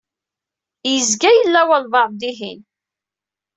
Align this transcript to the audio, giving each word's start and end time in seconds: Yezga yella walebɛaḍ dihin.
Yezga 0.91 1.31
yella 1.37 1.61
walebɛaḍ 1.69 2.11
dihin. 2.19 2.61